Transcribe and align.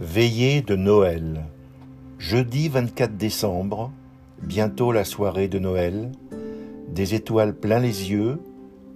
Veillée 0.00 0.62
de 0.62 0.76
Noël. 0.76 1.44
Jeudi 2.18 2.68
24 2.68 3.16
décembre, 3.16 3.90
bientôt 4.40 4.92
la 4.92 5.02
soirée 5.02 5.48
de 5.48 5.58
Noël, 5.58 6.12
des 6.86 7.16
étoiles 7.16 7.52
plein 7.52 7.80
les 7.80 8.12
yeux. 8.12 8.38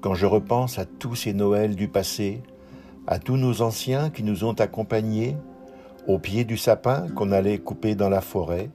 Quand 0.01 0.15
je 0.15 0.27
repense 0.27 0.79
à 0.79 0.85
tous 0.85 1.17
ces 1.17 1.33
Noëls 1.33 1.75
du 1.75 1.89
passé, 1.89 2.45
à 3.09 3.19
tous 3.19 3.37
nos 3.37 3.63
anciens 3.63 4.11
qui 4.11 4.23
nous 4.23 4.45
ont 4.45 4.53
accompagnés, 4.53 5.37
au 6.07 6.21
pied 6.21 6.45
du 6.45 6.57
sapin 6.57 7.09
qu'on 7.17 7.33
allait 7.33 7.59
couper 7.59 7.97
dans 7.97 8.09
la 8.09 8.21
forêt, 8.21 8.71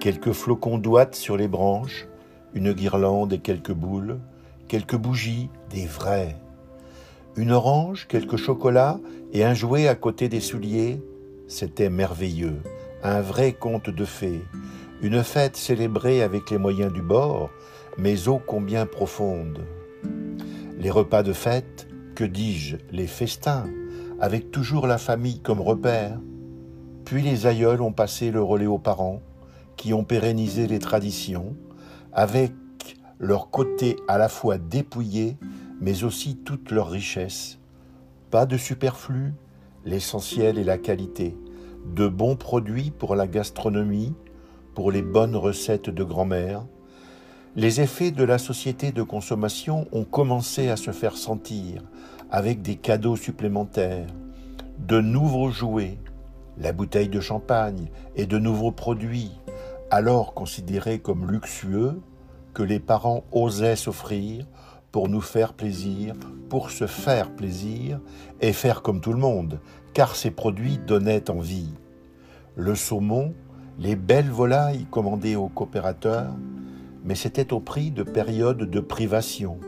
quelques 0.00 0.32
flocons 0.32 0.78
d'ouate 0.78 1.14
sur 1.14 1.36
les 1.36 1.46
branches, 1.46 2.08
une 2.54 2.72
guirlande 2.72 3.34
et 3.34 3.38
quelques 3.38 3.70
boules, 3.70 4.18
quelques 4.66 4.96
bougies, 4.96 5.48
des 5.70 5.86
vrais, 5.86 6.34
une 7.36 7.52
orange, 7.52 8.08
quelques 8.08 8.36
chocolats 8.36 8.98
et 9.32 9.44
un 9.44 9.54
jouet 9.54 9.86
à 9.86 9.94
côté 9.94 10.28
des 10.28 10.40
souliers, 10.40 11.00
c'était 11.50 11.90
merveilleux, 11.90 12.62
un 13.02 13.20
vrai 13.20 13.52
conte 13.52 13.90
de 13.90 14.04
fées, 14.04 14.40
une 15.02 15.24
fête 15.24 15.56
célébrée 15.56 16.22
avec 16.22 16.48
les 16.48 16.58
moyens 16.58 16.92
du 16.92 17.02
bord, 17.02 17.50
mais 17.98 18.28
ô 18.28 18.38
combien 18.38 18.86
profonde. 18.86 19.58
Les 20.78 20.90
repas 20.90 21.24
de 21.24 21.32
fête, 21.32 21.88
que 22.14 22.22
dis-je, 22.22 22.76
les 22.92 23.08
festins, 23.08 23.66
avec 24.20 24.52
toujours 24.52 24.86
la 24.86 24.96
famille 24.96 25.40
comme 25.40 25.60
repère. 25.60 26.20
Puis 27.04 27.20
les 27.20 27.46
aïeuls 27.46 27.82
ont 27.82 27.92
passé 27.92 28.30
le 28.30 28.42
relais 28.42 28.66
aux 28.66 28.78
parents, 28.78 29.20
qui 29.76 29.92
ont 29.92 30.04
pérennisé 30.04 30.68
les 30.68 30.78
traditions, 30.78 31.56
avec 32.12 32.52
leur 33.18 33.50
côté 33.50 33.96
à 34.06 34.18
la 34.18 34.28
fois 34.28 34.56
dépouillé, 34.56 35.36
mais 35.80 36.04
aussi 36.04 36.36
toute 36.36 36.70
leur 36.70 36.90
richesse. 36.90 37.58
Pas 38.30 38.46
de 38.46 38.56
superflu, 38.56 39.34
l'essentiel 39.84 40.58
est 40.58 40.64
la 40.64 40.78
qualité, 40.78 41.36
de 41.86 42.06
bons 42.06 42.36
produits 42.36 42.90
pour 42.90 43.14
la 43.14 43.26
gastronomie, 43.26 44.14
pour 44.74 44.92
les 44.92 45.02
bonnes 45.02 45.36
recettes 45.36 45.90
de 45.90 46.04
grand-mère. 46.04 46.64
Les 47.56 47.80
effets 47.80 48.10
de 48.10 48.24
la 48.24 48.38
société 48.38 48.92
de 48.92 49.02
consommation 49.02 49.86
ont 49.92 50.04
commencé 50.04 50.68
à 50.68 50.76
se 50.76 50.90
faire 50.92 51.16
sentir 51.16 51.82
avec 52.30 52.62
des 52.62 52.76
cadeaux 52.76 53.16
supplémentaires, 53.16 54.06
de 54.78 55.00
nouveaux 55.00 55.50
jouets, 55.50 55.98
la 56.58 56.72
bouteille 56.72 57.08
de 57.08 57.20
champagne 57.20 57.88
et 58.14 58.26
de 58.26 58.38
nouveaux 58.38 58.72
produits, 58.72 59.32
alors 59.90 60.34
considérés 60.34 61.00
comme 61.00 61.30
luxueux, 61.30 62.00
que 62.54 62.62
les 62.62 62.80
parents 62.80 63.24
osaient 63.32 63.76
s'offrir 63.76 64.46
pour 64.92 65.08
nous 65.08 65.20
faire 65.20 65.52
plaisir, 65.54 66.14
pour 66.48 66.70
se 66.70 66.86
faire 66.86 67.30
plaisir 67.30 68.00
et 68.40 68.52
faire 68.52 68.82
comme 68.82 69.00
tout 69.00 69.12
le 69.12 69.18
monde, 69.18 69.60
car 69.94 70.16
ces 70.16 70.30
produits 70.30 70.78
donnaient 70.78 71.30
envie. 71.30 71.72
Le 72.56 72.74
saumon, 72.74 73.34
les 73.78 73.96
belles 73.96 74.30
volailles 74.30 74.86
commandées 74.90 75.36
aux 75.36 75.48
coopérateurs, 75.48 76.34
mais 77.04 77.14
c'était 77.14 77.52
au 77.52 77.60
prix 77.60 77.90
de 77.90 78.02
périodes 78.02 78.68
de 78.68 78.80
privation. 78.80 79.58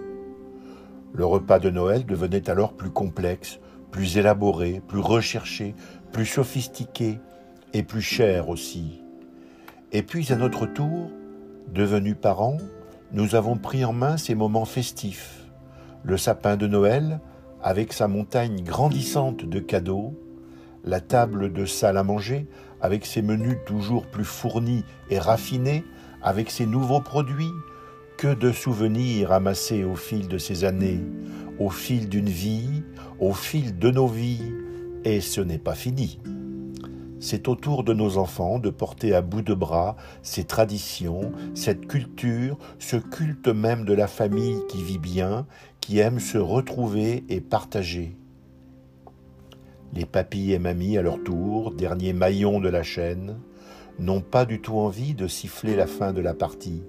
Le 1.12 1.24
repas 1.24 1.58
de 1.58 1.70
Noël 1.70 2.04
devenait 2.04 2.50
alors 2.50 2.72
plus 2.74 2.90
complexe, 2.90 3.58
plus 3.90 4.16
élaboré, 4.16 4.82
plus 4.86 5.00
recherché, 5.00 5.74
plus 6.10 6.26
sophistiqué 6.26 7.20
et 7.72 7.82
plus 7.82 8.02
cher 8.02 8.48
aussi. 8.48 9.02
Et 9.92 10.02
puis 10.02 10.32
à 10.32 10.36
notre 10.36 10.66
tour, 10.66 11.10
devenus 11.72 12.16
parents, 12.20 12.58
nous 13.12 13.34
avons 13.34 13.56
pris 13.56 13.84
en 13.84 13.92
main 13.92 14.16
ces 14.16 14.34
moments 14.34 14.64
festifs. 14.64 15.44
Le 16.02 16.16
sapin 16.16 16.56
de 16.56 16.66
Noël, 16.66 17.20
avec 17.62 17.92
sa 17.92 18.08
montagne 18.08 18.64
grandissante 18.64 19.44
de 19.44 19.60
cadeaux, 19.60 20.14
la 20.84 21.00
table 21.00 21.52
de 21.52 21.66
salle 21.66 21.98
à 21.98 22.04
manger, 22.04 22.46
avec 22.80 23.04
ses 23.04 23.22
menus 23.22 23.58
toujours 23.66 24.06
plus 24.06 24.24
fournis 24.24 24.84
et 25.10 25.18
raffinés, 25.18 25.84
avec 26.22 26.50
ses 26.50 26.66
nouveaux 26.66 27.00
produits, 27.00 27.52
que 28.16 28.34
de 28.34 28.50
souvenirs 28.50 29.32
amassés 29.32 29.84
au 29.84 29.94
fil 29.94 30.28
de 30.28 30.38
ces 30.38 30.64
années, 30.64 31.00
au 31.58 31.70
fil 31.70 32.08
d'une 32.08 32.28
vie, 32.28 32.82
au 33.20 33.32
fil 33.32 33.78
de 33.78 33.90
nos 33.90 34.06
vies, 34.06 34.52
et 35.04 35.20
ce 35.20 35.40
n'est 35.40 35.58
pas 35.58 35.74
fini. 35.74 36.18
C'est 37.24 37.46
au 37.46 37.54
tour 37.54 37.84
de 37.84 37.94
nos 37.94 38.18
enfants 38.18 38.58
de 38.58 38.68
porter 38.68 39.14
à 39.14 39.22
bout 39.22 39.42
de 39.42 39.54
bras 39.54 39.94
ces 40.22 40.42
traditions, 40.42 41.30
cette 41.54 41.86
culture, 41.86 42.58
ce 42.80 42.96
culte 42.96 43.46
même 43.46 43.84
de 43.84 43.94
la 43.94 44.08
famille 44.08 44.58
qui 44.68 44.82
vit 44.82 44.98
bien, 44.98 45.46
qui 45.80 46.00
aime 46.00 46.18
se 46.18 46.36
retrouver 46.36 47.22
et 47.28 47.40
partager. 47.40 48.16
Les 49.94 50.04
papilles 50.04 50.54
et 50.54 50.58
mamies, 50.58 50.98
à 50.98 51.02
leur 51.02 51.22
tour, 51.22 51.70
derniers 51.70 52.12
maillons 52.12 52.58
de 52.58 52.68
la 52.68 52.82
chaîne, 52.82 53.38
n'ont 54.00 54.20
pas 54.20 54.44
du 54.44 54.60
tout 54.60 54.78
envie 54.78 55.14
de 55.14 55.28
siffler 55.28 55.76
la 55.76 55.86
fin 55.86 56.12
de 56.12 56.20
la 56.20 56.34
partie 56.34 56.82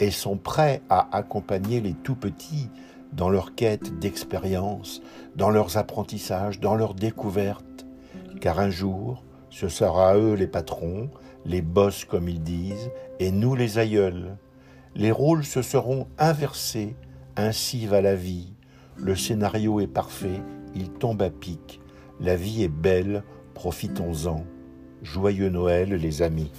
et 0.00 0.10
sont 0.10 0.36
prêts 0.36 0.82
à 0.90 1.16
accompagner 1.16 1.80
les 1.80 1.94
tout 1.94 2.16
petits 2.16 2.70
dans 3.12 3.30
leur 3.30 3.54
quête 3.54 4.00
d'expérience, 4.00 5.00
dans 5.36 5.50
leurs 5.50 5.76
apprentissages, 5.76 6.58
dans 6.58 6.74
leurs 6.74 6.94
découvertes, 6.94 7.86
car 8.40 8.58
un 8.58 8.70
jour, 8.70 9.22
ce 9.50 9.68
sera 9.68 10.16
eux 10.16 10.34
les 10.34 10.46
patrons, 10.46 11.10
les 11.44 11.62
boss 11.62 12.04
comme 12.04 12.28
ils 12.28 12.42
disent, 12.42 12.90
et 13.18 13.30
nous 13.30 13.54
les 13.54 13.78
aïeuls. 13.78 14.36
Les 14.94 15.10
rôles 15.10 15.44
se 15.44 15.62
seront 15.62 16.06
inversés, 16.18 16.96
ainsi 17.36 17.86
va 17.86 18.00
la 18.00 18.14
vie. 18.14 18.54
Le 18.96 19.14
scénario 19.14 19.80
est 19.80 19.86
parfait, 19.86 20.42
il 20.74 20.90
tombe 20.90 21.22
à 21.22 21.30
pic. 21.30 21.80
La 22.20 22.36
vie 22.36 22.62
est 22.62 22.68
belle, 22.68 23.22
profitons-en. 23.54 24.44
Joyeux 25.02 25.48
Noël 25.48 25.90
les 25.90 26.22
amis. 26.22 26.52